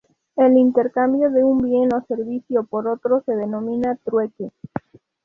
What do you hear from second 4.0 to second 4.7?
trueque.